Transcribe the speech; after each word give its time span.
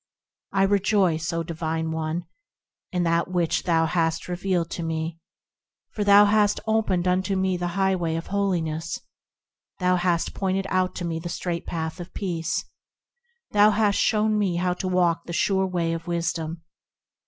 I 0.51 0.63
rejoice, 0.63 1.31
O 1.31 1.43
Divine 1.43 1.91
One! 1.91 2.25
in 2.91 3.03
that 3.03 3.27
which 3.29 3.65
thou 3.65 3.85
hast 3.85 4.27
revealed 4.27 4.71
to 4.71 4.81
me; 4.81 5.19
For 5.91 6.03
thou 6.03 6.25
hast 6.25 6.59
opened 6.65 7.07
unto 7.07 7.35
me 7.35 7.55
the 7.55 7.67
highway 7.77 8.15
of 8.15 8.25
holiness; 8.25 8.99
Thou 9.77 9.97
hast 9.97 10.33
pointed 10.33 10.65
out 10.71 10.95
to 10.95 11.05
me 11.05 11.19
the 11.19 11.29
straight 11.29 11.67
path 11.67 11.99
of 11.99 12.15
peace; 12.15 12.65
Thou 13.51 13.69
hast 13.69 13.99
shown 13.99 14.39
me 14.39 14.55
how 14.55 14.73
to 14.73 14.87
walk 14.87 15.25
the 15.25 15.33
sure 15.33 15.67
way 15.67 15.93
of 15.93 16.07
wisdom. 16.07 16.63